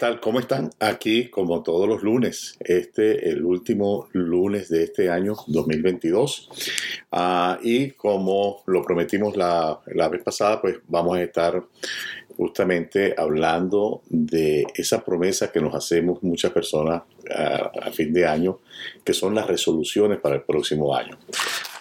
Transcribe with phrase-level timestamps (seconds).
[0.00, 0.18] tal?
[0.18, 0.70] ¿Cómo están?
[0.80, 6.48] Aquí, como todos los lunes, este, el último lunes de este año 2022.
[7.12, 11.62] Ah, y como lo prometimos la, la vez pasada, pues vamos a estar
[12.34, 17.02] justamente hablando de esa promesa que nos hacemos muchas personas
[17.36, 18.58] a, a, fin de año,
[19.04, 21.18] que son las resoluciones para el próximo año.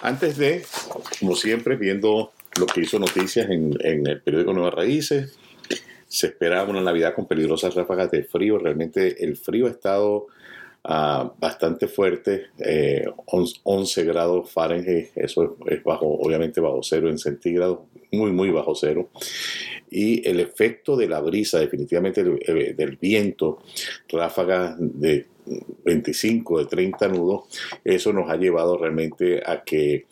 [0.02, 0.66] Antes de,
[1.22, 5.40] como siempre, viendo lo que hizo noticias en, en el periódico Nuevas Raíces,
[6.10, 8.58] se esperaba una Navidad con peligrosas ráfagas de frío.
[8.58, 10.26] Realmente el frío ha estado
[10.84, 17.82] uh, bastante fuerte, eh, 11 grados Fahrenheit, eso es, bajo, obviamente bajo cero en centígrados,
[18.12, 19.10] muy, muy bajo cero.
[19.92, 23.60] Y el efecto de la brisa, definitivamente del, viento,
[24.08, 25.28] ráfagas de
[25.86, 27.44] 25, de 30 nudos,
[27.84, 30.08] eso nos ha llevado realmente a que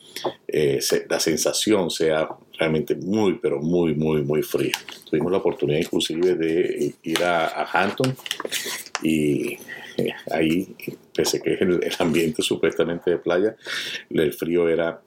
[0.46, 2.28] eh, la sensación sea
[2.58, 4.72] realmente muy, pero muy, muy, muy fría.
[5.08, 8.14] Tuvimos la oportunidad inclusive de ir a, Hampton
[9.02, 9.56] y
[9.96, 10.74] eh, ahí,
[11.14, 13.56] pese que el ambiente supuestamente de playa,
[14.10, 15.00] el frío era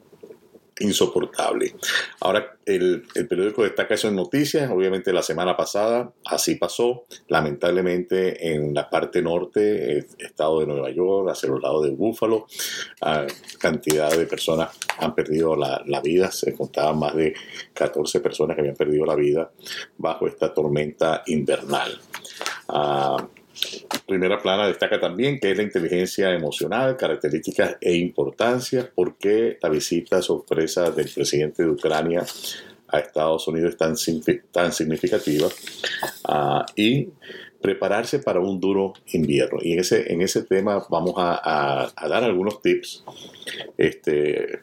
[0.80, 1.76] insoportable.
[2.20, 4.70] Ahora, el, periódico destaca eso en noticias.
[4.72, 7.04] Obviamente, la semana pasada así pasó.
[7.28, 12.48] Lamentablemente, en la parte norte, el estado de Nueva York, hacia los lados de Búfalo,
[13.02, 13.28] uh,
[13.60, 16.32] cantidad de personas han perdido la, vida.
[16.32, 17.34] Se contaban más de
[17.74, 19.52] 14 personas que habían perdido la vida
[19.98, 22.00] bajo esta tormenta invernal.
[22.70, 23.41] Uh,
[24.08, 29.70] Primera plana destaca también que es la inteligencia emocional, características e importancia, por qué la
[29.70, 32.26] visita sorpresa del presidente de Ucrania
[32.88, 33.96] a Estados Unidos es tan,
[34.52, 35.48] tan significativa
[36.28, 37.08] uh, y
[37.62, 39.60] prepararse para un duro invierno.
[39.62, 43.06] Y en ese, en ese tema vamos a, dar algunos tips.
[43.78, 44.60] Este,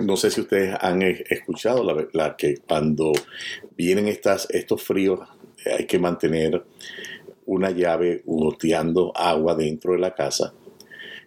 [0.00, 3.12] no sé si ustedes han escuchado la que cuando
[3.76, 5.20] vienen estas, estos fríos
[5.64, 6.64] hay que mantener
[7.46, 10.52] una llave goteando agua dentro de la casa.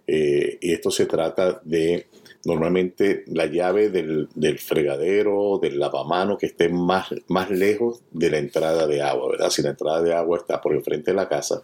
[0.08, 2.08] Eh, y esto se trata de
[2.46, 8.38] normalmente la llave del, del, fregadero, del lavamano que esté más, más lejos de la
[8.38, 9.50] entrada de agua, ¿verdad?
[9.50, 11.62] Si la entrada de agua está por el frente de la casa,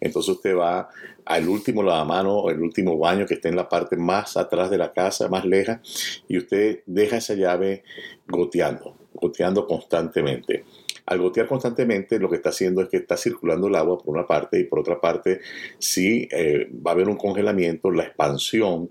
[0.00, 0.88] entonces usted va
[1.24, 4.92] al último lavamano, el último baño que esté en la parte más atrás de la
[4.92, 5.80] casa, más leja,
[6.28, 7.82] y usted deja esa llave
[8.28, 10.64] goteando, goteando constantemente
[11.06, 14.26] al gotear constantemente lo que está haciendo es que está circulando el agua por una
[14.26, 15.40] parte y por otra parte
[15.78, 18.90] si eh, va a haber un congelamiento, la expansión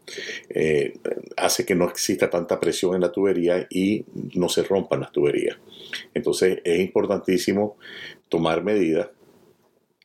[0.50, 0.94] eh,
[1.38, 5.58] hace que no exista tanta presión en la tubería y no se rompan las tuberías.
[6.14, 7.78] Entonces es importantísimo
[8.30, 9.10] tomar medidas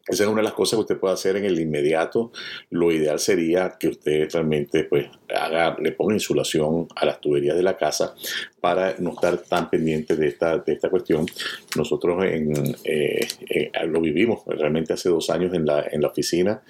[0.09, 2.33] esa es una de las cosas que usted puede hacer en el inmediato.
[2.71, 7.63] Lo ideal sería que usted realmente pues, haga, le ponga insulación a las tuberías de
[7.63, 8.15] la casa
[8.61, 11.27] para no estar tan pendiente de esta, de esta cuestión.
[11.77, 12.53] Nosotros en,
[12.85, 16.63] eh, eh, lo vivimos realmente hace dos años en la, en la oficina.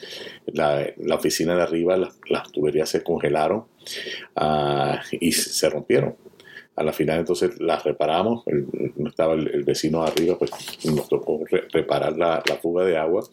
[0.47, 3.65] La, la oficina de arriba, las, tuberías se congelaron
[4.37, 6.17] uh, y se rompieron
[6.79, 8.45] a la final entonces las reparamos,
[8.97, 10.51] no estaba el, vecino arriba, pues
[10.85, 13.25] nos tocó re, reparar la, la, fuga de agua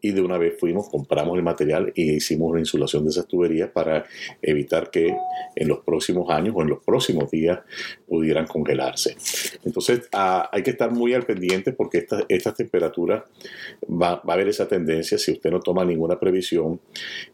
[0.00, 3.70] y de una vez fuimos, compramos el material y hicimos una insulación de esas tuberías
[3.70, 4.06] para
[4.40, 5.14] evitar que
[5.54, 7.60] en los próximos años o en los próximos días
[8.10, 9.16] pudieran congelarse.
[9.64, 13.22] Entonces a, hay que estar muy al pendiente porque estas esta temperaturas
[13.88, 16.80] va, a haber esa tendencia si usted no toma ninguna previsión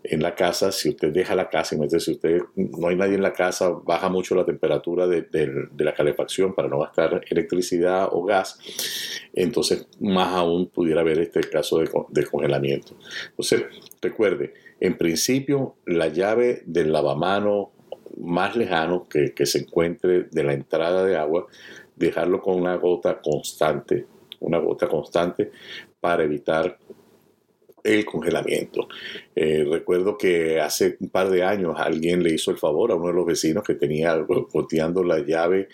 [0.05, 3.33] en la casa, si usted deja la casa, si usted no hay nadie en la
[3.33, 8.59] casa, baja mucho la temperatura de la calefacción para no gastar electricidad o gas,
[9.33, 12.67] entonces más aún pudiera haber este caso de, de congelamiento
[13.31, 13.65] entonces,
[14.03, 17.73] recuerde, en principio, la llave del lavamano
[18.17, 21.47] más lejano que, se encuentre de la entrada de agua,
[21.95, 24.07] dejarlo con una gota constante,
[24.41, 25.51] una gota constante
[26.01, 26.79] para evitar
[27.83, 28.89] el congelamiento.
[29.37, 33.09] Eh, recuerdo que hace un par de años alguien le hizo el favor a uno
[33.09, 35.69] de los vecinos que tenía goteando la llave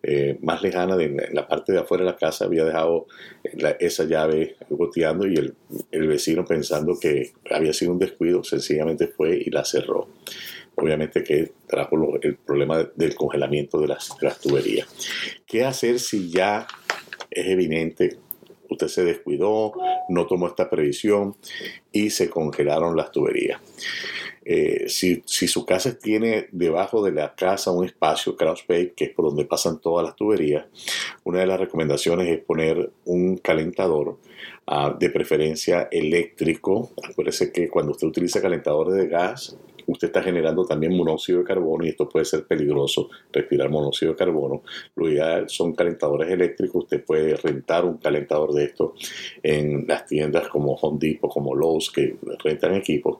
[0.00, 3.06] eh, más lejana de la parte de afuera de la casa, había dejado
[3.80, 5.34] esa llave goteando y
[5.90, 10.06] el vecino pensando que había sido un descuido, sencillamente fue y la cerró
[10.76, 14.88] obviamente que trajo el problema del congelamiento de las, tuberías.
[15.46, 16.66] ¿Qué hacer si ya
[17.30, 18.18] es evidente
[18.68, 19.72] usted se descuidó,
[20.08, 21.36] no tomó esta previsión
[21.92, 23.60] y se congelaron las tuberías.
[24.44, 29.06] Eh, si, si, su casa tiene debajo de la casa un espacio crawl space, que
[29.06, 30.66] es por donde pasan todas las tuberías,
[31.24, 34.18] una de las recomendaciones es poner un calentador
[34.68, 36.92] uh, de preferencia eléctrico.
[37.02, 41.84] Acuérdese que cuando usted utiliza calentadores de gas, usted está generando también monóxido de carbono
[41.84, 44.62] y esto puede ser peligroso, respirar monóxido de carbono.
[44.94, 48.94] Lo ideal son calentadores eléctricos, usted puede rentar un calentador de esto
[49.42, 53.18] en las tiendas como Home Depot, como Lowe's, que rentan equipos,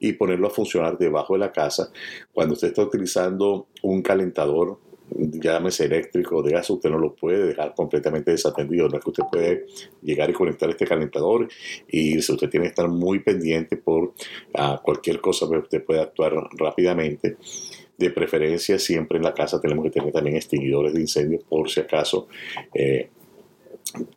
[0.00, 1.90] y ponerlo a funcionar debajo de la casa.
[2.32, 4.78] Cuando usted está utilizando un calentador
[5.16, 8.88] llámese eléctrico o de gas, usted no lo puede dejar completamente desatendido.
[8.88, 9.66] No es que usted puede
[10.02, 11.48] llegar y conectar este calentador
[11.88, 14.14] y si usted tiene que estar muy pendiente por
[14.54, 17.36] ah, cualquier cosa, pues usted puede actuar rápidamente.
[17.96, 21.80] De preferencia, siempre en la casa tenemos que tener también extinguidores de incendios por si
[21.80, 22.26] acaso
[22.74, 23.10] eh,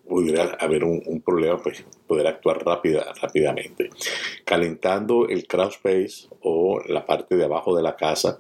[0.07, 3.89] pudiera haber un, problema, pues poder actuar rápida, rápidamente.
[4.44, 8.39] Calentando el crawl space o la parte de abajo de la casa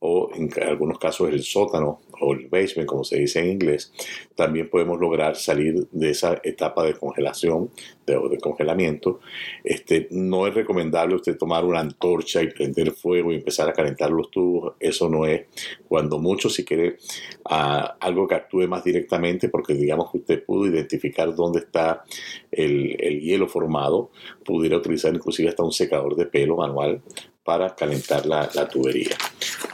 [0.00, 3.92] o en algunos casos el sótano o el basement, como se dice en inglés,
[4.34, 7.70] también podemos lograr salir de esa etapa de congelación
[8.06, 9.20] de, o de congelamiento.
[9.62, 14.10] Este, no es recomendable usted tomar una antorcha y prender fuego y empezar a calentar
[14.10, 14.74] los tubos.
[14.80, 15.46] Eso no es.
[15.88, 16.96] Cuando mucho, si quiere
[17.44, 22.04] algo que actúe más directamente, porque digamos que usted pudo identificar dónde está
[22.50, 24.10] el hielo formado,
[24.44, 27.02] pudiera utilizar inclusive hasta un secador de pelo manual
[27.44, 29.16] para calentar la, tubería.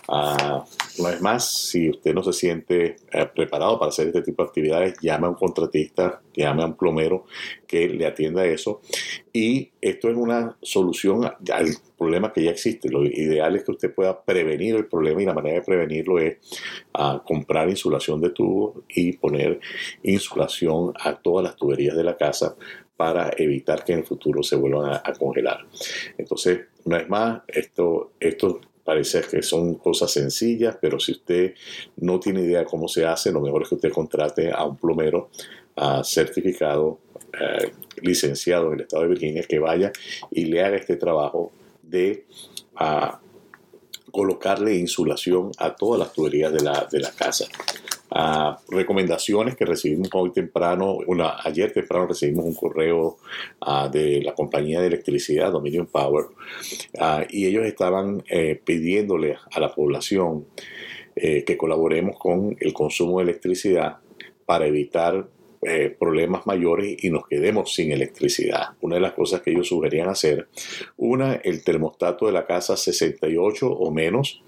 [0.09, 0.63] Uh,
[0.99, 4.49] una vez más, si usted no se siente eh, preparado para hacer este tipo de
[4.49, 7.27] actividades, llame a un contratista, llame a un plomero
[7.67, 8.81] que le atienda eso.
[9.33, 11.69] Y esto es una solución al
[11.99, 12.89] problema que ya existe.
[12.89, 16.39] Lo ideal es que usted pueda prevenir el problema y la manera de prevenirlo es
[16.99, 19.61] uh, comprar insulación de tubos y poner
[20.03, 22.57] insulación a todas las tuberías de la casa
[22.97, 25.67] para evitar que en el futuro se vuelvan a, congelar.
[26.17, 31.55] Entonces, una vez más, esto, esto parece que son cosas sencillas, pero si usted
[31.97, 34.77] no tiene idea de cómo se hace, lo mejor es que usted contrate a un
[34.77, 35.31] plomero
[36.05, 36.99] certificado,
[37.39, 39.93] eh, licenciado en el estado de Virginia, que vaya
[40.31, 41.53] y le haga este trabajo
[41.83, 42.25] de
[44.11, 47.47] colocarle insulación a todas las tuberías de la, de la casa
[48.69, 53.19] recomendaciones que recibimos hoy temprano, una, ayer temprano recibimos un correo
[53.91, 56.26] de la compañía de electricidad, Dominion Power,
[57.31, 60.47] y ellos estaban eh, pidiéndole a la población
[61.14, 63.99] eh, que colaboremos con el consumo de electricidad
[64.44, 65.26] para evitar
[65.62, 68.70] eh, problemas mayores y nos quedemos sin electricidad.
[68.81, 70.49] Una de las cosas que ellos sugerían hacer,
[70.97, 74.43] una, el termostato de la casa 68 o menos.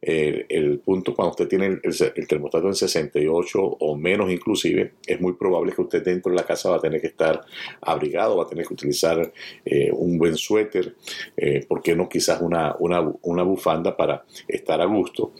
[0.00, 5.72] el punto cuando usted tiene el, termostato en 68 o menos inclusive, es muy probable
[5.72, 7.40] que usted dentro de la casa va a tener que estar
[7.80, 9.32] abrigado, va a tener que utilizar
[9.64, 10.94] eh, un buen suéter,
[11.36, 15.32] eh, ¿por qué no quizás una, una, una bufanda para estar a gusto?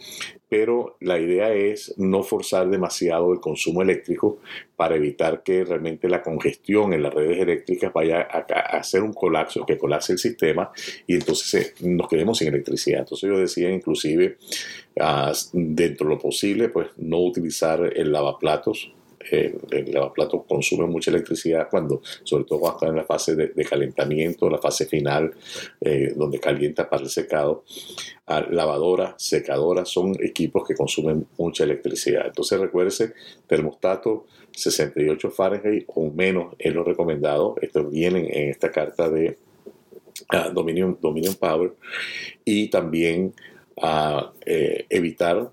[0.51, 4.39] Pero la idea es no forzar demasiado el consumo eléctrico
[4.75, 8.39] para evitar que realmente la congestión en las redes eléctricas vaya a,
[8.77, 10.69] hacer un colapso, que colapse el sistema
[11.07, 12.99] y entonces nos quedemos sin electricidad.
[12.99, 14.39] Entonces yo decía inclusive,
[14.99, 18.91] ah, dentro de lo posible, pues no utilizar el lavaplatos
[19.29, 24.49] el lavaplatos consume mucha electricidad cuando, sobre todo cuando está en la fase de, calentamiento,
[24.49, 25.33] la fase final,
[25.79, 27.63] eh, donde calienta para el secado.
[28.27, 32.27] Ah, lavadora, secadora, son equipos que consumen mucha electricidad.
[32.27, 33.13] Entonces recuérdese,
[33.47, 37.55] termostato 68 Fahrenheit o menos es lo recomendado.
[37.61, 39.37] Esto viene en esta carta de
[40.33, 40.97] uh, Dominion,
[41.39, 41.73] Power.
[42.45, 43.33] Y también
[43.81, 45.49] a eh, evitar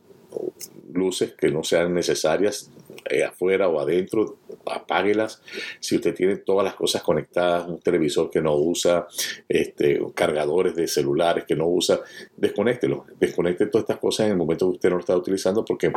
[0.93, 2.71] luces que no sean necesarias
[3.09, 5.43] eh, afuera o adentro, apáguelas.
[5.81, 9.07] Si usted tiene todas las cosas conectadas, un televisor que no usa,
[9.49, 12.01] este, cargadores de celulares que no usa,
[12.37, 13.07] desconéctelo.
[13.19, 15.93] Desconecte todas estas cosas en el momento que usted no lo está utilizando porque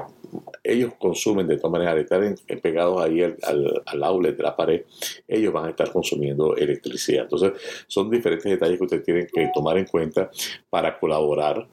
[0.64, 3.38] ellos consumen de todas maneras, al estar pegados ahí al,
[3.86, 4.84] al, outlet de la pared,
[5.28, 7.24] ellos van a estar consumiendo electricidad.
[7.24, 7.54] Entonces,
[7.88, 10.30] son diferentes detalles que usted tiene que tomar en cuenta
[10.70, 11.68] para colaborar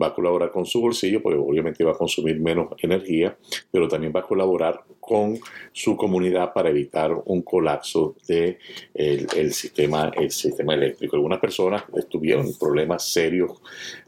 [0.00, 3.36] va a colaborar con su bolsillo, porque obviamente va a consumir menos energía,
[3.70, 5.38] pero también va a colaborar con
[5.72, 8.58] su comunidad para evitar un colapso del
[8.94, 11.16] de el sistema, el sistema eléctrico.
[11.16, 13.52] Algunas personas tuvieron problemas serios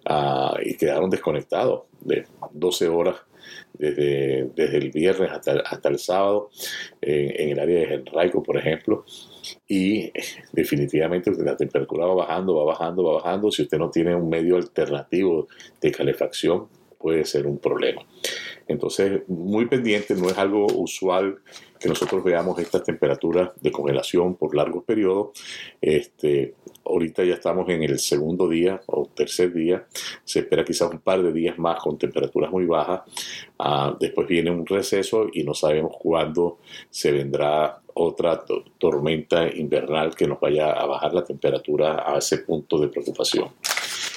[0.06, 3.16] ah, y quedaron desconectados de 12 horas
[3.74, 6.50] desde, desde el viernes hasta, hasta el sábado
[7.00, 9.04] en, el área de Henraico, por ejemplo.
[9.68, 10.10] Y
[10.52, 13.50] definitivamente la temperatura va bajando, va bajando, va bajando.
[13.50, 15.46] Si usted no tiene un medio alternativo
[15.80, 18.02] de calefacción, puede ser un problema.
[18.68, 21.38] Entonces, muy pendiente, no es algo usual
[21.78, 25.38] que nosotros veamos estas temperaturas de congelación por largos periodos.
[25.80, 29.86] Este, ahorita ya estamos en el segundo día o tercer día.
[30.24, 33.02] Se espera quizás un par de días más con temperaturas muy bajas.
[33.58, 36.58] Ah, después viene un receso y no sabemos cuándo
[36.90, 38.44] se vendrá otra
[38.78, 43.48] tormenta invernal que nos vaya a bajar la temperatura a ese punto de preocupación.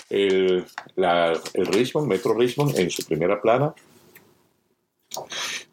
[0.09, 3.73] El, el Richmond, Metro Richmond, en su primera plana,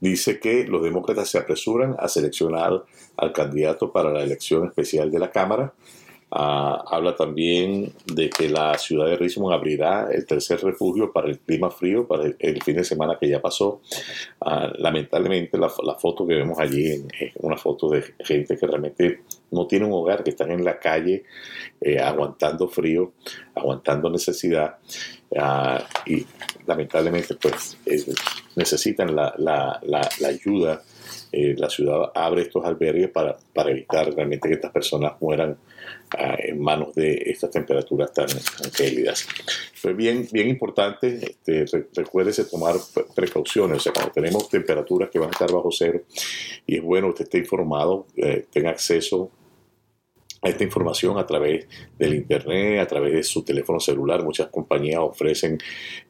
[0.01, 2.85] dice que los demócratas se apresuran a seleccionar
[3.17, 5.73] al candidato para la elección especial de la Cámara.
[6.29, 11.39] Ah, habla también de que la ciudad de Richmond abrirá el tercer refugio para el
[11.39, 13.81] clima frío para el, fin de semana que ya pasó.
[14.41, 19.21] Ah, lamentablemente la, foto que vemos allí es una foto de gente que realmente
[19.53, 21.25] no tiene un hogar, que están en la calle
[21.81, 23.13] eh, aguantando frío,
[23.55, 24.79] aguantando necesidad
[25.39, 26.27] ah, y
[26.67, 27.79] lamentablemente pues
[28.57, 30.31] necesitan la, la, la, la
[31.33, 35.57] eh, la ciudad abre estos albergues para, para, evitar realmente que estas personas mueran
[36.19, 38.29] en manos de estas temperaturas tan,
[38.73, 39.27] gélidas.
[39.83, 42.77] Pues bien, bien importante, este, recuérdese tomar
[43.15, 46.03] precauciones, o sea, cuando tenemos temperaturas que van a estar bajo cero,
[46.67, 49.31] y es bueno que usted esté informado, eh, tenga acceso
[50.43, 51.67] esta información a través
[51.99, 54.23] del Internet, a través de su teléfono celular.
[54.23, 55.59] Muchas compañías ofrecen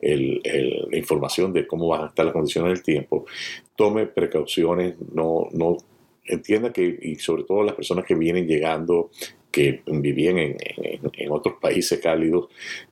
[0.01, 3.27] la información de cómo van a estar las condiciones del tiempo.
[3.75, 5.79] Tome precauciones, no, no
[6.25, 9.11] entienda que, y sobre todo las personas que vienen llegando,
[9.57, 12.49] que vivían en, en, otros países cálidos,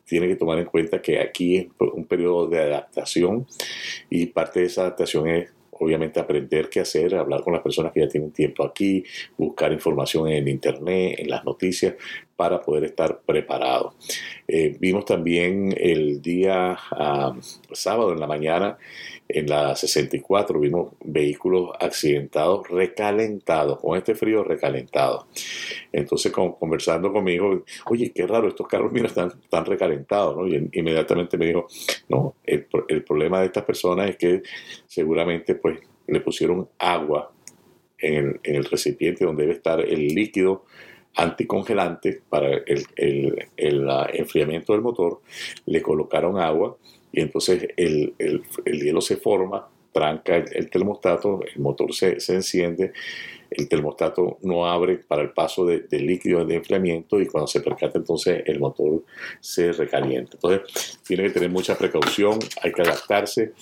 [0.06, 3.46] tienen que tomar en cuenta que aquí es un periodo de adaptación
[4.08, 8.00] y parte de esa adaptación es obviamente aprender qué hacer, hablar con las personas que
[8.00, 9.04] ya tienen tiempo aquí,
[9.36, 11.96] buscar información en Internet, en las noticias,
[12.36, 13.94] para poder estar preparado.
[14.48, 17.34] Eh, vimos también el día ah,
[17.72, 18.76] sábado en la mañana,
[19.28, 25.26] en la 64, vimos vehículos accidentados, recalentados, con este frío recalentado.
[25.92, 29.32] Entonces, conversando conmigo, oye, qué raro, estos carros, mira, están,
[29.64, 30.46] recalentados, ¿no?
[30.46, 31.66] Y inmediatamente me dijo,
[32.08, 32.66] no, el,
[33.04, 34.42] problema de estas personas es que
[34.86, 37.32] seguramente, pues, le pusieron agua
[37.98, 40.66] en el recipiente donde debe estar el líquido
[41.16, 45.20] anticongelante para el, el, el, enfriamiento del motor,
[45.66, 46.76] le colocaron agua
[47.12, 48.14] y entonces el,
[48.64, 52.92] hielo se forma, tranca el, termostato, el motor se, se enciende
[53.56, 57.98] el termostato no abre para el paso de, líquido de enfriamiento y cuando se percata
[57.98, 59.02] entonces el motor
[59.40, 60.32] se recalienta.
[60.34, 63.52] Entonces tiene que tener mucha precaución, hay que adaptarse,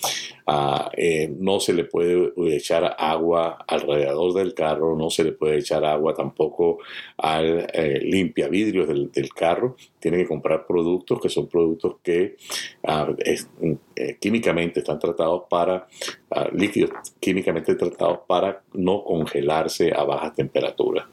[0.47, 5.59] ah, eh, no se le puede echar agua alrededor del carro, no se le puede
[5.59, 6.79] echar agua tampoco
[7.17, 12.35] al eh, limpia del, carro, tiene que comprar productos que son productos que
[12.83, 15.87] ah, eh, químicamente están tratados para,
[16.29, 16.91] ah, líquidos
[17.21, 21.05] químicamente tratados para no congelarse a bajas temperaturas.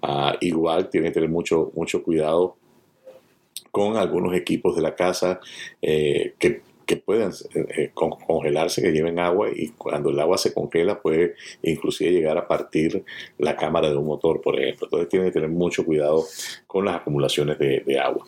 [0.00, 2.56] Ah, igual tiene que tener mucho, mucho cuidado
[3.70, 5.38] con algunos equipos de la casa
[5.82, 6.62] eh, que,
[6.92, 12.10] que, puedan eh, congelarse, que lleven agua y cuando el agua se congela puede inclusive
[12.10, 13.04] llegar a partir
[13.38, 14.86] la cámara de un motor, por ejemplo.
[14.86, 16.24] Entonces tiene que tener mucho cuidado
[16.66, 18.26] con las acumulaciones de agua.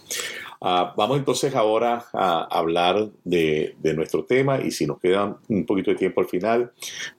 [0.67, 5.91] Ah, vamos entonces ahora a hablar de, nuestro tema y si nos queda un poquito
[5.91, 6.73] de tiempo al final,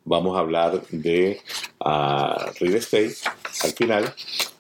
[0.04, 1.40] vamos a hablar de
[1.80, 3.14] uh, real estate
[3.64, 4.16] al final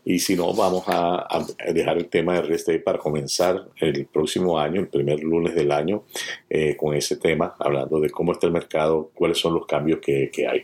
[0.05, 1.27] y si no, vamos a,
[1.73, 5.71] dejar el tema de real estate para comenzar el próximo año, el primer lunes del
[5.71, 6.03] año,
[6.47, 10.29] eh, con ese tema, hablando de cómo está el mercado, cuáles son los cambios que,
[10.31, 10.63] que hay.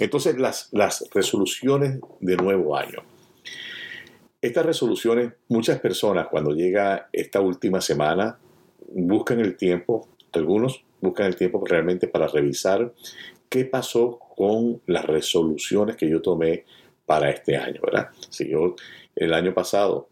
[0.00, 2.98] Entonces, las, las resoluciones de nuevo año.
[4.40, 8.36] Estas resoluciones, muchas personas cuando llega esta última semana
[8.92, 12.92] buscan el tiempo, algunos buscan el tiempo realmente para revisar
[13.48, 16.64] qué pasó con las resoluciones que yo tomé
[17.06, 18.08] para este año, ¿verdad?
[18.30, 18.76] Si yo
[19.16, 20.08] el año pasado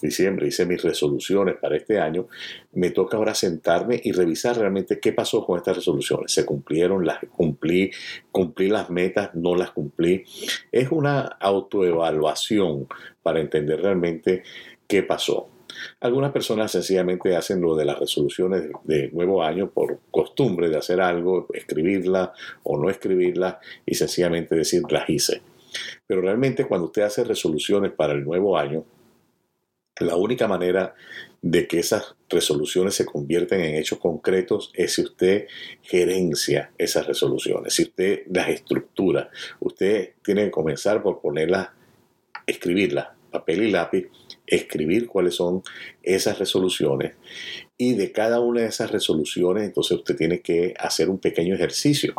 [0.00, 2.28] diciembre hice mis resoluciones para este año,
[2.72, 6.32] me toca ahora sentarme y revisar realmente qué pasó con estas resoluciones.
[6.32, 7.04] ¿Se cumplieron?
[7.04, 7.90] ¿Las cumplí?
[8.30, 9.34] ¿Cumplí las metas?
[9.34, 10.24] ¿No las cumplí?
[10.70, 12.86] Es una autoevaluación
[13.22, 14.42] para entender realmente
[14.86, 15.48] qué pasó.
[16.00, 21.00] Algunas personas sencillamente hacen lo de las resoluciones de nuevo año por costumbre de hacer
[21.00, 22.32] algo, escribirla
[22.62, 25.40] o no escribirla y sencillamente decir las hice.
[26.06, 28.84] Pero realmente cuando usted hace resoluciones para el nuevo año,
[30.00, 30.94] la única manera
[31.42, 35.46] de que esas resoluciones se convierten en hechos concretos es si usted
[35.82, 39.30] gerencia esas resoluciones, si usted las estructura.
[39.60, 41.68] Usted tiene que comenzar por ponerlas,
[42.46, 44.08] escribirlas, papel y lápiz,
[44.46, 45.62] escribir cuáles son
[46.02, 47.16] esas resoluciones
[47.76, 52.14] y de cada una de esas resoluciones entonces usted tiene que hacer un pequeño ejercicio.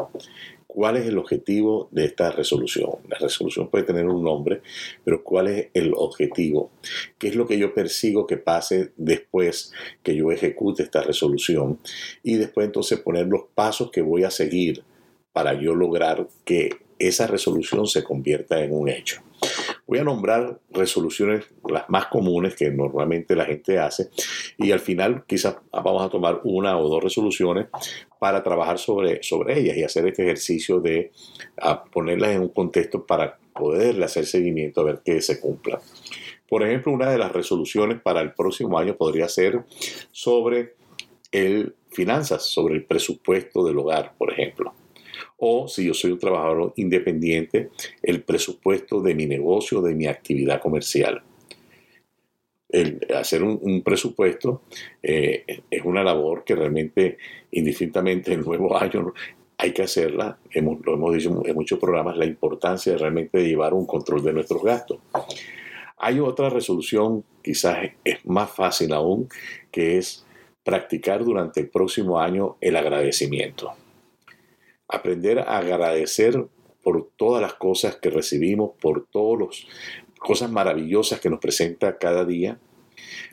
[0.73, 2.93] ¿Cuál es el objetivo de esta resolución?
[3.07, 4.63] La resolución puede tener un nombre,
[5.05, 6.71] pero ¿cuál es el objetivo?
[7.19, 11.79] ¿Qué es lo que yo persigo que pase después que yo ejecute esta resolución?
[12.23, 14.83] Y después entonces poner los pasos que voy a seguir
[15.31, 19.21] para yo lograr que esa resolución se convierta en un hecho.
[19.85, 24.09] Voy a nombrar resoluciones las más comunes que normalmente la gente hace
[24.57, 27.67] y al final quizás vamos a tomar una o dos resoluciones
[28.17, 31.11] para trabajar sobre, sobre ellas y hacer este ejercicio de
[31.91, 35.81] ponerlas en un contexto para poderle hacer seguimiento a ver que se cumpla.
[36.47, 39.63] Por ejemplo, una de las resoluciones para el próximo año podría ser
[40.11, 40.75] sobre
[41.31, 44.73] el finanzas, sobre el presupuesto del hogar, por ejemplo
[45.37, 47.69] o si yo soy un trabajador independiente,
[48.01, 51.21] el presupuesto de mi negocio, de mi actividad comercial.
[53.15, 54.63] Hacer un, presupuesto
[55.03, 57.17] eh, es una labor que realmente,
[57.51, 59.13] indistintamente el nuevo año,
[59.57, 60.39] hay que hacerla.
[60.51, 64.33] Hemos, lo hemos dicho en muchos programas, la importancia de realmente llevar un control de
[64.33, 64.99] nuestros gastos.
[65.97, 69.29] Hay otra resolución, quizás es más fácil aún,
[69.71, 70.25] que es
[70.63, 73.73] practicar durante el próximo año el agradecimiento
[74.87, 76.45] aprender a agradecer
[76.83, 79.65] por todas las cosas que recibimos, por todas las
[80.19, 82.59] cosas maravillosas que nos presenta cada día,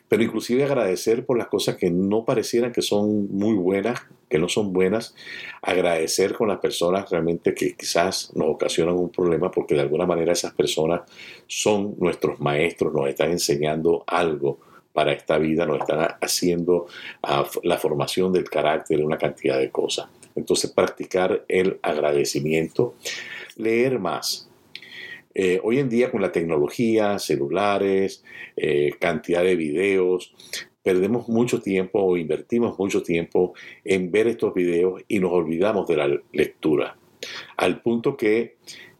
[0.07, 4.49] pero inclusive agradecer por las cosas que no parecieran que son muy buenas, que no
[4.49, 5.15] son buenas,
[5.61, 10.33] agradecer con las personas realmente que quizás nos ocasionan un problema porque de alguna manera
[10.33, 11.01] esas personas
[11.47, 14.59] son nuestros maestros, nos están enseñando algo
[14.93, 16.87] para esta vida, nos están haciendo
[17.23, 20.07] ah, la formación del carácter, una cantidad de cosas.
[20.35, 22.95] Entonces, practicar el agradecimiento,
[23.55, 24.49] leer más.
[25.33, 28.23] Eh, hoy en día con la tecnología, celulares,
[28.57, 30.33] eh, cantidad de videos,
[30.83, 33.53] perdemos mucho tiempo o invertimos mucho tiempo
[33.85, 36.97] en ver estos videos y nos olvidamos de la lectura.
[37.57, 38.57] Al punto que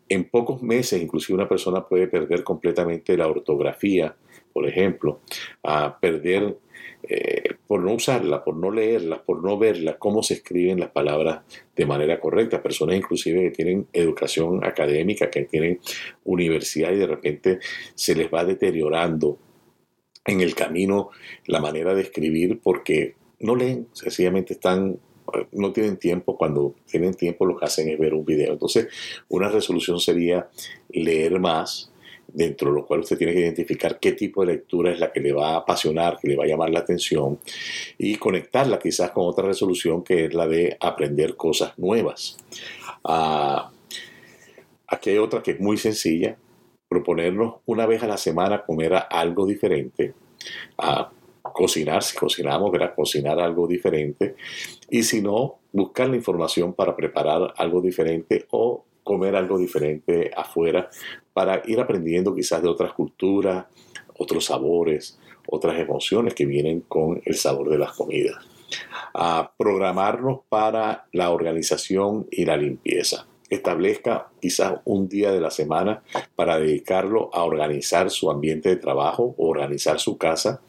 [0.07, 4.15] en pocos meses inclusive una persona puede perder completamente la ortografía,
[4.53, 5.21] por ejemplo,
[5.63, 6.57] a perder
[7.03, 11.41] eh, por no usarla, por no leerla, por no verla, cómo se escriben las palabras
[11.75, 12.61] de manera correcta.
[12.61, 15.79] Personas inclusive que tienen educación académica, que tienen
[16.25, 17.59] universidad y de repente
[17.95, 19.37] se les va deteriorando
[20.25, 21.09] en el camino
[21.45, 24.99] la manera de escribir porque no leen, sencillamente están
[25.51, 28.53] no tienen tiempo, cuando tienen tiempo lo que hacen es ver un video.
[28.53, 28.87] Entonces,
[29.29, 30.49] una resolución sería
[30.89, 31.90] leer más,
[32.33, 35.19] dentro de lo cual usted tiene que identificar qué tipo de lectura es la que
[35.19, 37.39] le va a apasionar, que le va a llamar la atención
[37.97, 42.37] y conectarla quizás con otra resolución que es la de aprender cosas nuevas.
[43.03, 43.71] Ah,
[44.87, 46.37] aquí hay otra que es muy sencilla,
[46.87, 50.13] proponernos una vez a la semana comer algo diferente.
[50.77, 54.35] a cocinar, si cocinamos, a cocinar algo diferente.
[54.89, 60.89] Y si no, buscar la información para preparar algo diferente o comer algo diferente afuera
[61.33, 63.65] para ir aprendiendo quizás de otras culturas,
[64.17, 68.45] otros sabores, otras emociones que vienen con el sabor de las comidas.
[69.13, 73.27] A programarnos para la organización y la limpieza.
[73.49, 76.03] Establezca quizás un día de la semana
[76.35, 80.61] para dedicarlo a organizar su ambiente de trabajo, organizar su casa,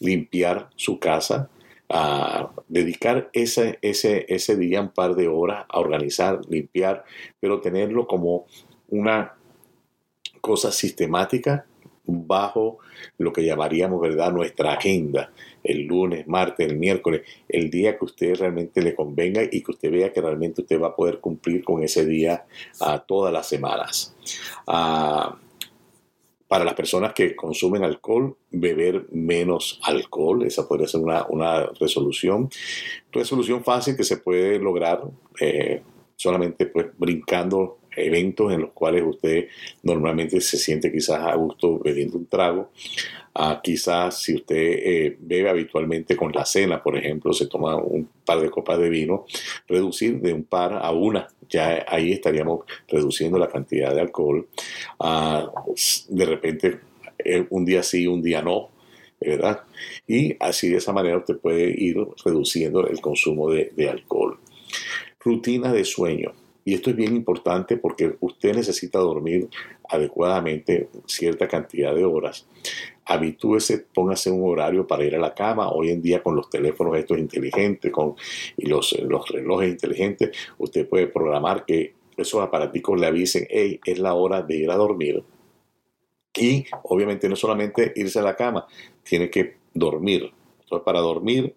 [0.00, 1.48] limpiar su casa,
[1.88, 7.04] a dedicar ese, ese, ese día un par de horas a organizar, limpiar,
[7.40, 8.46] pero tenerlo como
[8.88, 9.34] una
[10.46, 11.66] cosa sistemática
[12.04, 12.78] bajo
[13.18, 15.32] lo que llamaríamos, ¿verdad?, nuestra agenda,
[15.64, 19.90] el lunes, martes, el miércoles, el día que usted realmente le convenga y que usted
[19.90, 22.44] vea que realmente usted va a poder cumplir con ese día
[22.80, 24.14] a todas las semanas.
[24.68, 25.36] Ah,
[26.46, 32.48] para las personas que consumen alcohol, beber menos alcohol, esa podría ser una, una resolución.
[33.10, 35.02] Resolución fácil que se puede lograr
[35.40, 35.82] eh,
[36.14, 39.48] solamente pues brincando eventos en los cuales usted
[39.82, 42.70] normalmente se siente quizás a gusto bebiendo un trago.
[43.34, 48.08] Ah, quizás si usted eh, bebe habitualmente con la cena, por ejemplo, se toma un
[48.24, 49.26] par de copas de vino,
[49.68, 54.48] reducir de un par a una, ya ahí estaríamos reduciendo la cantidad de alcohol.
[54.98, 55.50] Ah,
[56.08, 56.78] de repente,
[57.18, 58.70] eh, un día sí, un día no,
[59.20, 59.64] ¿verdad?
[60.06, 64.38] Y así de esa manera usted puede ir reduciendo el consumo de, de alcohol.
[65.20, 66.32] Rutina de sueño.
[66.66, 69.48] Y esto es bien importante porque usted necesita dormir
[69.88, 72.48] adecuadamente cierta cantidad de horas.
[73.04, 75.70] Habitúese, póngase un horario para ir a la cama.
[75.70, 78.16] Hoy en día con los teléfonos estos inteligentes con,
[78.56, 84.00] y los, los relojes inteligentes, usted puede programar que esos aparaticos le avisen, hey, es
[84.00, 85.22] la hora de ir a dormir
[86.36, 88.66] Y obviamente no solamente irse a la cama,
[89.04, 90.32] tiene que dormir.
[90.62, 91.54] Entonces, para dormir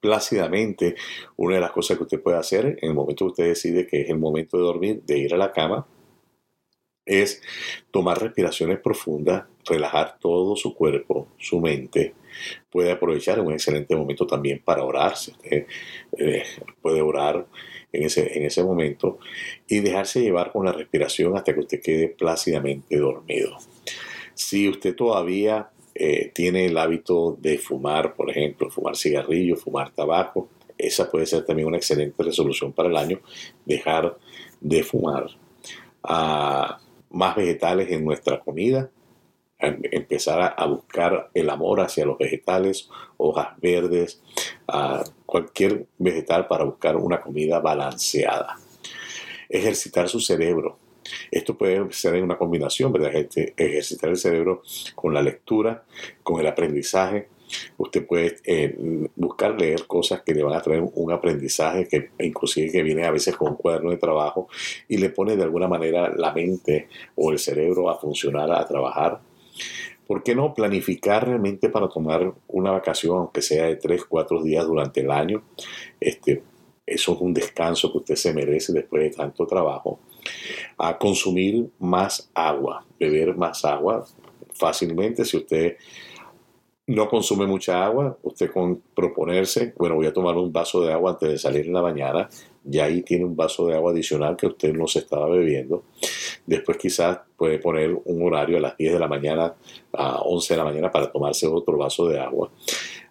[0.00, 0.94] plácidamente,
[1.36, 4.02] una de las cosas que usted puede hacer en el momento que usted decide que
[4.02, 5.86] es el momento de dormir, de ir a la cama,
[7.06, 7.40] es
[7.92, 12.14] tomar respiraciones profundas, relajar todo su cuerpo, su mente.
[12.68, 15.12] Puede aprovechar un excelente momento también para orar.
[15.12, 15.66] usted
[16.18, 16.42] eh,
[16.82, 17.46] puede orar
[17.92, 19.18] en ese, en ese momento
[19.68, 23.56] y dejarse llevar con la respiración hasta que usted quede plácidamente dormido.
[24.34, 30.48] Si usted todavía eh, tiene el hábito de fumar, por ejemplo, fumar cigarrillo, fumar tabaco,
[30.78, 33.20] esa puede ser también una excelente resolución para el año,
[33.64, 34.16] dejar
[34.60, 35.26] de fumar.
[36.02, 36.78] Ah,
[37.10, 38.90] más vegetales en nuestra comida,
[39.58, 44.20] em, empezar a, buscar el amor hacia los vegetales, hojas verdes,
[44.68, 48.58] ah, cualquier vegetal para buscar una comida balanceada.
[49.48, 50.78] Ejercitar su cerebro.
[51.30, 53.12] Esto puede ser una combinación, ¿verdad?
[53.14, 54.62] Ejercitar el cerebro
[54.94, 55.84] con la lectura,
[56.22, 57.28] con el aprendizaje,
[57.76, 58.76] Usted puede eh,
[59.14, 63.10] buscar leer cosas que le van a traer un aprendizaje, que inclusive que viene a
[63.10, 64.48] veces con un cuaderno de trabajo
[64.88, 69.20] y le pone de alguna manera la mente o el cerebro a funcionar, a trabajar.
[70.06, 74.64] ¿Por qué no planificar realmente para tomar una vacación, aunque sea de 3, 4 días
[74.66, 75.42] durante el año?
[75.98, 76.42] Este,
[76.86, 79.98] eso es un descanso que usted se merece después de tanto trabajo.
[80.78, 84.06] A consumir más agua, beber más agua
[84.52, 85.24] fácilmente.
[85.24, 85.76] Si usted
[86.88, 91.12] no consume mucha agua, usted con proponerse, bueno, voy a tomar un vaso de agua
[91.12, 92.28] antes de salir en la mañana,
[92.62, 95.84] ya ahí tiene un vaso de agua adicional que usted no se estaba bebiendo.
[96.46, 99.54] Después quizás puede poner un horario a las 10 de la mañana
[99.92, 102.50] a 11 de la mañana para tomarse otro vaso de agua.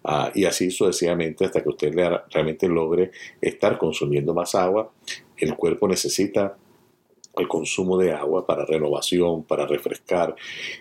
[0.04, 1.94] Ah, y así sucesivamente hasta que usted
[2.32, 4.92] realmente logre estar consumiendo más agua.
[5.38, 6.56] El cuerpo necesita
[7.38, 10.36] el consumo de agua para renovación, para refrescar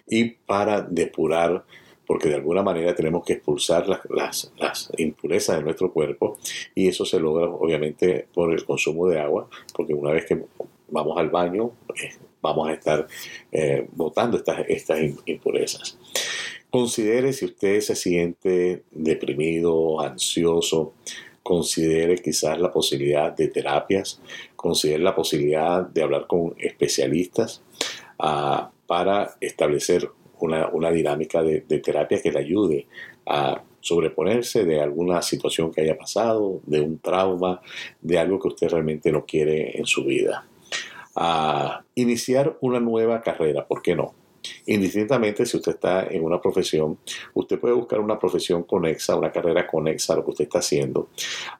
[0.09, 1.65] y para depurar
[2.07, 4.53] porque de alguna manera tenemos que expulsar las,
[4.99, 6.39] impurezas de nuestro cuerpo
[6.75, 10.43] y eso se logra obviamente por el consumo de agua, porque una vez que
[10.89, 12.13] vamos al baño eh,
[12.43, 13.07] vamos a estar
[13.51, 15.99] eh, botando estas, estas impurezas.
[16.71, 20.95] Considere si usted se siente deprimido, ansioso,
[21.43, 24.21] considere quizás la posibilidad de terapias,
[24.65, 27.63] considere la posibilidad de hablar con especialistas
[28.19, 30.09] ah, para establecer
[30.41, 32.87] una, dinámica de, terapia que le ayude
[33.27, 37.61] a sobreponerse de alguna situación que haya pasado, de un trauma,
[38.01, 40.47] de algo que usted realmente no quiere en su vida.
[41.15, 44.15] A iniciar una nueva carrera, ¿por qué no?
[44.65, 46.99] Indistintamente si usted está en una profesión,
[47.35, 51.11] usted puede buscar una profesión conexa, una carrera conexa a lo que usted está haciendo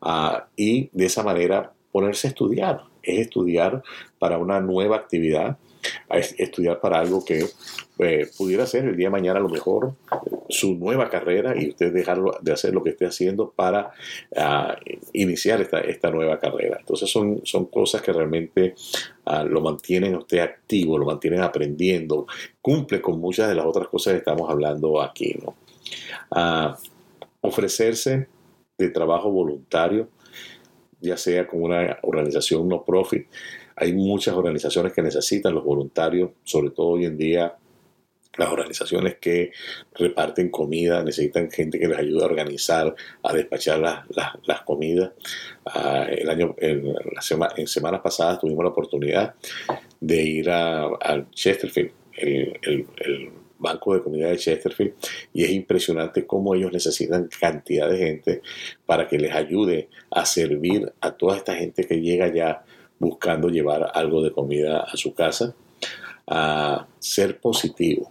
[0.01, 3.83] ah, y de esa manera ponerse a estudiar, es estudiar
[4.19, 5.57] para una nueva actividad
[6.11, 7.47] estudiar para algo que
[7.99, 9.95] eh, pudiera ser el día de mañana a lo mejor
[10.49, 13.93] su nueva carrera y usted dejarlo de hacer lo que esté haciendo para
[14.37, 14.77] ah,
[15.13, 16.79] iniciar esta, esta, nueva carrera.
[16.81, 18.75] Entonces son, son cosas que realmente
[19.27, 22.27] ah, lo mantienen usted activo, lo mantienen aprendiendo,
[22.61, 25.37] cumple con muchas de las otras cosas que estamos hablando aquí.
[25.43, 25.55] ¿no?
[26.31, 26.77] Ah,
[27.41, 28.29] ofrecerse
[28.77, 30.09] de trabajo voluntario,
[31.05, 33.27] ya sea con una organización no profit,
[33.77, 37.57] hay muchas organizaciones que necesitan los voluntarios, sobre todo hoy en día
[38.37, 39.53] las organizaciones que
[39.95, 45.13] reparten comida necesitan gente que les ayude a organizar, a despachar las, comidas.
[45.67, 49.35] Ah, el año, en, semanas pasadas tuvimos la oportunidad
[50.01, 54.95] de ir a, Chesterfield, el, Banco de Comida de Chesterfield,
[55.33, 58.43] y es impresionante cómo ellos necesitan cantidad de gente
[58.87, 62.65] para que les ayude a servir a toda esta gente que llega ya
[62.99, 65.55] buscando llevar algo de comida a su casa,
[66.27, 68.11] a ser positivo,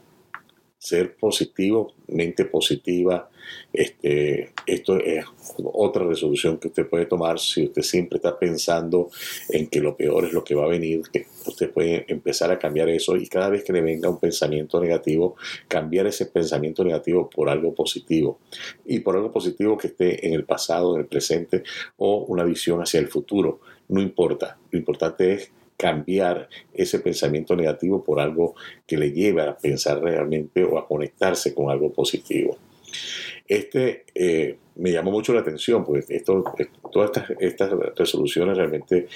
[0.78, 3.30] ser positivo, mente positiva.
[3.72, 5.26] Este, esto es
[5.64, 9.10] otra resolución que usted puede tomar si usted siempre está pensando
[9.50, 11.02] en que lo peor es lo que va a venir,
[11.46, 15.36] usted puede empezar a cambiar eso y cada vez que le venga un pensamiento negativo,
[15.68, 18.40] cambiar ese pensamiento negativo por algo positivo
[18.86, 21.64] y por algo positivo que esté en el pasado, en el presente
[21.98, 24.58] o una visión hacia el futuro no importa.
[24.72, 28.56] Lo importante es cambiar ese pensamiento negativo por algo
[28.88, 32.58] que le lleve a pensar realmente o a conectarse con algo positivo.
[33.48, 36.44] Este eh, me llamó mucho la atención, porque esto,
[36.92, 39.08] todas estas, resoluciones realmente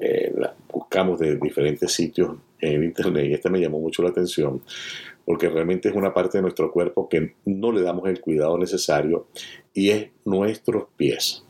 [0.00, 4.62] eh, las buscamos de diferentes sitios en internet y esta me llamó mucho la atención
[5.26, 9.26] porque realmente es una parte de nuestro cuerpo que no le damos el cuidado necesario
[9.74, 11.44] y es nuestros pies.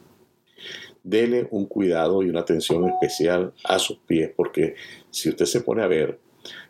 [1.05, 4.75] Dele un cuidado y una atención especial a sus pies, porque
[5.11, 6.19] si usted se pone a ver,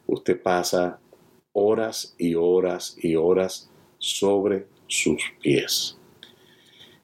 [0.07, 0.99] usted pasa
[1.53, 5.97] horas y horas y horas sobre sus pies.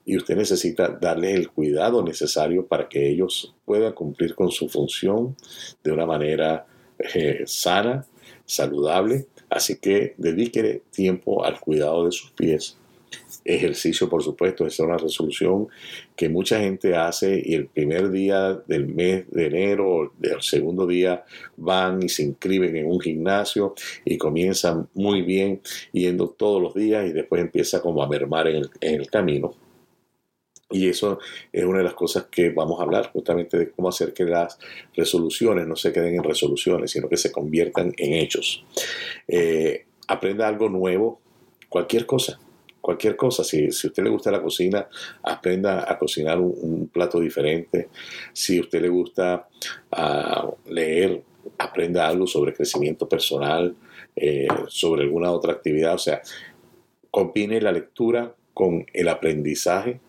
[0.05, 5.37] Y usted necesita darle el cuidado necesario para que ellos puedan cumplir con su función
[5.85, 6.66] de una manera
[7.14, 8.05] eh, sana,
[8.45, 9.27] saludable.
[9.49, 12.79] Así que dedique tiempo al cuidado de sus pies
[13.44, 15.68] ejercicio, por supuesto, esa es una resolución
[16.16, 21.25] que mucha gente hace y el primer día del mes de enero, del segundo día,
[21.57, 25.61] van y se inscriben en un gimnasio y comienzan muy bien
[25.92, 29.55] yendo todos los días y después empieza como a mermar en el, camino.
[30.70, 31.18] Y eso
[31.53, 34.59] es una de las cosas que vamos a hablar, justamente de cómo hacer que las
[34.94, 38.64] resoluciones no se queden en resoluciones, sino que se conviertan en hechos.
[39.29, 41.20] Eh, aprenda algo nuevo,
[41.68, 42.38] cualquier cosa
[42.83, 43.42] cualquier cosa.
[43.42, 44.87] Si, si a usted le gusta la cocina,
[45.23, 47.88] aprenda a cocinar un, plato diferente.
[48.35, 49.49] Si a usted le gusta
[49.92, 51.23] ah, leer,
[51.57, 53.75] aprenda algo sobre crecimiento personal,
[54.14, 55.95] eh, sobre alguna otra actividad.
[55.95, 56.21] O sea,
[57.11, 60.01] combine la lectura con el aprendizaje.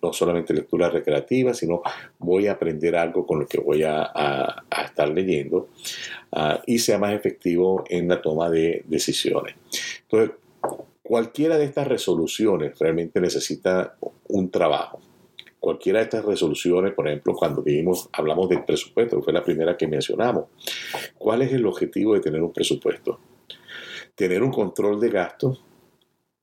[0.00, 1.82] No solamente lectura recreativa, sino
[2.18, 5.68] voy a aprender algo con lo que voy a, estar leyendo
[6.32, 9.56] ah, y sea más efectivo en la toma de decisiones.
[10.02, 10.36] Entonces,
[11.08, 13.96] Cualquiera de estas resoluciones realmente necesita
[14.28, 15.00] un trabajo.
[15.58, 19.74] Cualquiera de estas resoluciones, por ejemplo, cuando vivimos, hablamos del presupuesto, que fue la primera
[19.78, 20.50] que mencionamos.
[21.16, 23.20] ¿Cuál es el objetivo de tener un presupuesto?
[24.16, 25.64] Tener un control de gastos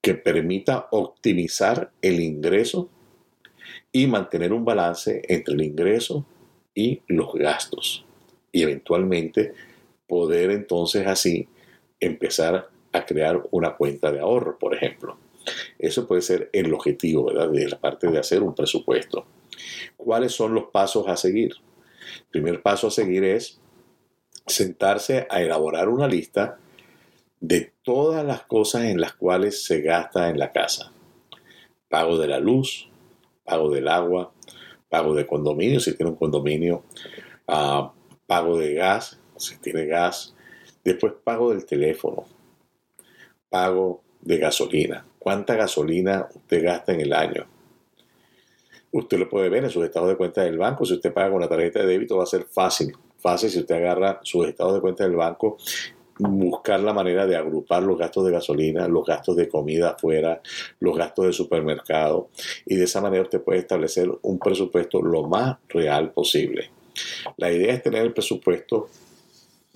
[0.01, 2.89] que permita optimizar el ingreso
[3.91, 6.25] y mantener un balance entre el ingreso
[6.73, 8.03] y los gastos.
[8.51, 9.53] Y eventualmente
[10.07, 11.47] poder entonces así
[11.99, 15.17] empezar a crear una cuenta de ahorro, por ejemplo.
[15.77, 17.49] Eso puede ser el objetivo ¿verdad?
[17.49, 19.25] de la parte de hacer un presupuesto.
[19.97, 21.53] ¿Cuáles son los pasos a seguir?
[21.53, 23.59] El primer paso a seguir es
[24.47, 26.57] sentarse a elaborar una lista
[27.39, 30.91] de todas las cosas en las cuales se gasta en la casa.
[31.89, 32.89] Pago de la luz,
[33.43, 34.31] pago del agua,
[34.89, 36.83] pago de condominio, si tiene un condominio,
[37.47, 37.93] ah,
[38.27, 40.35] pago de gas, si tiene gas,
[40.83, 42.25] después pago del teléfono,
[43.55, 45.05] pago de gasolina.
[45.17, 47.47] ¿Cuánta gasolina usted gasta en el año?
[48.91, 50.83] Usted lo puede ver en sus estados de cuenta del banco.
[50.83, 52.91] Si usted paga con la tarjeta de débito va a ser fácil.
[53.17, 55.55] Fácil si usted agarra sus estados de cuenta del banco,
[56.19, 60.41] buscar la manera de agrupar los gastos de gasolina, los gastos de comida afuera,
[60.81, 62.31] los gastos de supermercado.
[62.65, 66.71] Y de esa manera usted puede establecer un presupuesto lo más real posible.
[67.37, 68.89] La idea es tener el presupuesto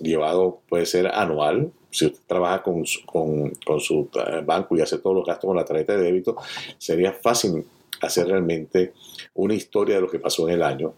[0.00, 5.16] llevado, puede ser anual, si usted trabaja con, con, su eh, banco y hace todos
[5.16, 6.36] los gastos con la tarjeta de débito,
[6.78, 7.64] sería fácil
[8.00, 8.92] hacer realmente
[9.34, 10.94] una historia de lo que pasó en el año.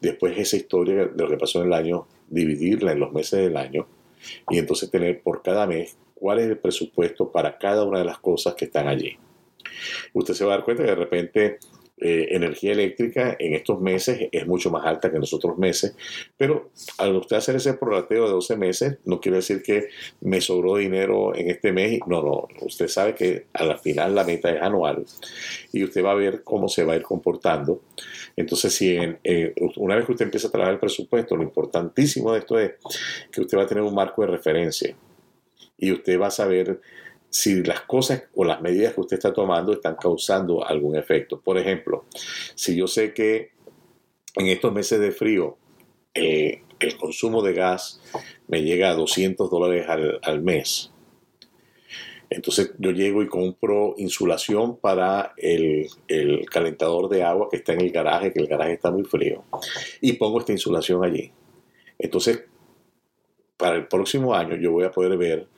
[0.00, 3.56] Después esa historia de lo que pasó en el año, dividirla en los meses del
[3.56, 3.86] año
[4.50, 8.18] y entonces tener por cada mes cuál es el presupuesto para cada una de las
[8.18, 9.18] cosas que están allí.
[10.12, 11.58] Usted se va a dar cuenta que de repente
[12.06, 15.96] eh, energía eléctrica en estos meses es mucho más alta que en los otros meses,
[16.36, 19.88] pero al usted hacer ese prorrateo de 12 meses, no quiere decir que
[20.20, 22.00] me sobró dinero en este mes.
[22.06, 25.06] No, no, usted sabe que al final la meta es anual
[25.72, 27.80] y usted va a ver cómo se va a ir comportando.
[28.36, 28.98] Entonces, si
[29.76, 32.72] una vez que usted empieza a trabajar el presupuesto, lo importantísimo de esto es
[33.32, 34.94] que usted va a tener un marco de referencia
[35.78, 36.82] y usted va a saber
[37.34, 41.40] si las cosas o las medidas que usted está tomando están causando algún efecto.
[41.40, 42.04] Por ejemplo,
[42.54, 43.50] si yo sé que
[44.36, 45.58] en estos meses de frío
[46.14, 48.00] eh, el consumo de gas
[48.46, 49.84] me llega a 200 dólares
[50.22, 50.92] al, mes,
[52.30, 57.80] entonces yo llego y compro insulación para el, el, calentador de agua que está en
[57.80, 59.42] el garaje, que el garaje está muy frío,
[60.00, 61.32] y pongo esta insulación allí.
[61.98, 62.44] Entonces,
[63.56, 65.48] para el próximo año yo voy a poder ver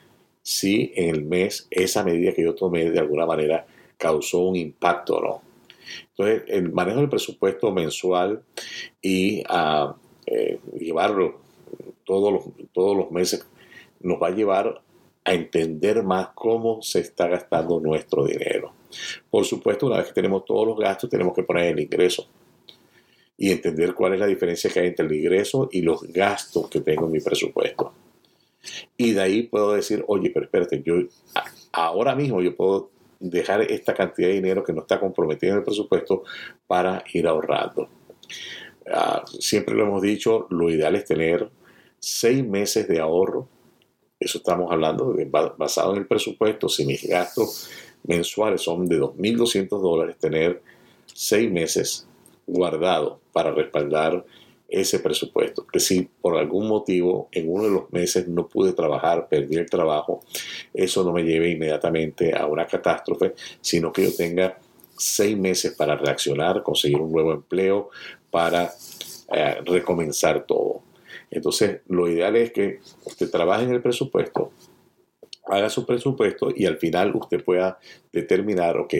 [0.47, 3.67] si en el mes esa medida que yo tomé de alguna manera
[3.99, 5.43] causó un impacto o no.
[6.11, 8.45] Entonces, el manejo del presupuesto mensual
[9.03, 11.41] y a eh, llevarlo
[12.05, 13.45] todos los, todos los meses
[13.99, 14.83] nos va a llevar
[15.25, 18.73] a entender más cómo se está gastando nuestro dinero.
[19.29, 22.29] Por supuesto, una vez que tenemos todos los gastos, tenemos que poner el ingreso
[23.37, 26.83] y entender cuál es la diferencia que hay entre el ingreso y los gastos que
[26.83, 28.06] tengo en mi presupuesto.
[28.97, 30.97] Y de ahí puedo decir, oye, pero espérate, yo
[31.73, 35.65] ahora mismo yo puedo dejar esta cantidad de dinero que no está comprometido en el
[35.65, 36.25] presupuesto
[36.67, 37.89] para ir ahorrando.
[38.91, 41.51] Ah, siempre lo hemos dicho, lo ideal es tener
[41.99, 43.49] seis meses de ahorro.
[44.19, 45.15] Eso estamos hablando
[45.59, 46.69] basado en el presupuesto.
[46.69, 47.69] Si mis gastos
[48.05, 50.63] mensuales son de 2.200 dólares, tener
[51.07, 52.07] seis meses
[52.47, 54.25] guardados para respaldar
[54.69, 55.67] ese presupuesto.
[55.67, 59.71] Que si por algún motivo en uno de los meses no pude trabajar, perdí el
[59.71, 60.21] trabajo,
[60.75, 64.59] eso no me lleve inmediatamente a una catástrofe, sino que yo tenga
[64.97, 67.91] seis meses para reaccionar, conseguir un nuevo empleo,
[68.31, 68.73] para
[69.33, 70.83] eh, recomenzar todo.
[71.31, 74.53] Entonces, lo ideal es que usted trabaje en el presupuesto,
[75.47, 77.79] haga su presupuesto y al final usted pueda
[78.13, 78.95] determinar, ok,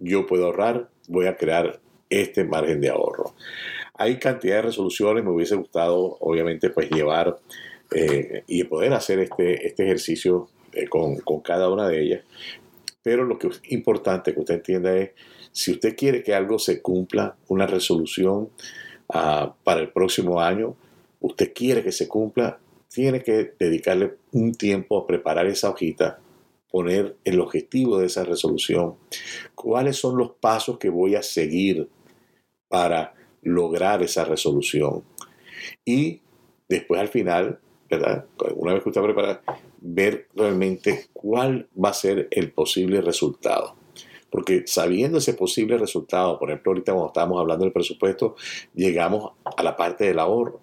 [0.00, 1.80] yo puedo ahorrar, voy a crear
[2.10, 3.34] este margen de ahorro.
[3.98, 7.36] Hay cantidad de resoluciones, me hubiese gustado obviamente pues llevar
[7.90, 12.24] eh, y poder hacer este, este ejercicio eh, con, cada una de ellas,
[13.02, 15.10] pero lo que es importante que usted entienda es,
[15.50, 18.50] si usted quiere que algo se cumpla, una resolución
[19.08, 20.76] ah, para el próximo año,
[21.20, 26.20] usted quiere que se cumpla, tiene que dedicarle un tiempo a preparar esa hojita,
[26.70, 28.94] poner el objetivo de esa resolución,
[29.54, 31.88] cuáles son los pasos que voy a seguir
[32.68, 35.02] para lograr esa resolución.
[35.84, 36.20] Y
[36.68, 38.26] después al final, ¿verdad?
[38.54, 39.42] Una vez que usted prepara,
[39.80, 43.76] ver realmente cuál va a ser el posible resultado.
[44.30, 48.36] Porque sabiendo ese posible resultado, por ejemplo, ahorita cuando estábamos hablando del presupuesto,
[48.74, 50.60] llegamos a la parte del ahorro.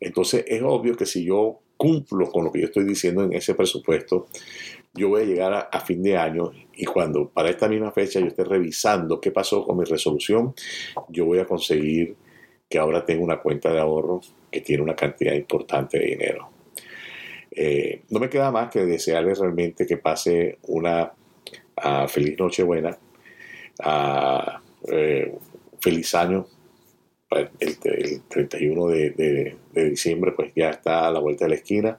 [0.00, 3.54] Entonces es obvio que si yo cumplo con lo que yo estoy diciendo en ese
[3.54, 4.26] presupuesto,
[4.98, 8.26] yo voy a llegar a, fin de año y cuando para esta misma fecha yo
[8.26, 10.54] esté revisando qué pasó con mi resolución,
[11.08, 12.16] yo voy a conseguir
[12.68, 16.50] que ahora tengo una cuenta de ahorro que tiene una cantidad importante de dinero.
[17.50, 21.12] Eh, no me queda más que desearles realmente que pase una
[21.76, 22.98] ah, feliz Nochebuena,
[23.80, 24.58] uh,
[25.80, 26.46] feliz año
[27.30, 31.98] el, 31 de, diciembre pues ya está a la vuelta de la esquina.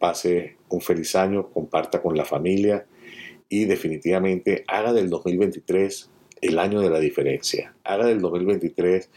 [0.00, 2.86] Pase un feliz año, comparta con la familia
[3.50, 6.10] y definitivamente haga del 2023
[6.40, 7.74] el año de la diferencia.
[7.84, 9.10] Haga del 2023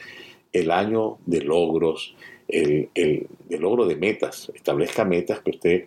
[0.51, 2.15] el año de logros,
[2.49, 4.51] el, el logro de metas.
[4.53, 5.85] Establezca metas que usted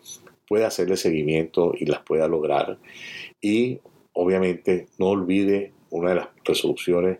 [0.49, 2.79] pueda hacerle seguimiento y las pueda lograr.
[3.41, 3.81] Y
[4.15, 7.19] obviamente no olvide una de las resoluciones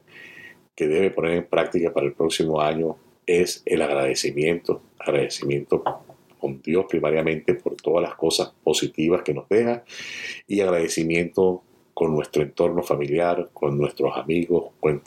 [0.75, 5.83] que debe poner en práctica para el próximo año es el agradecimiento, agradecimiento
[6.47, 9.83] con Dios primariamente por todas las cosas positivas que nos deja
[10.47, 15.03] y agradecimiento con nuestro entorno familiar, con nuestros amigos, con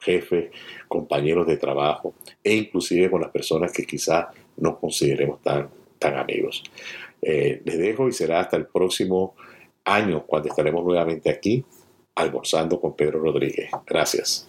[0.00, 0.50] jefes,
[0.88, 6.62] compañeros de trabajo e inclusive con las personas que quizás no consideremos tan, tan amigos.
[7.20, 9.34] Eh, les dejo y será hasta el próximo
[9.84, 11.62] año cuando estaremos nuevamente aquí
[12.14, 13.68] almorzando con Pedro Rodríguez.
[13.86, 14.48] Gracias.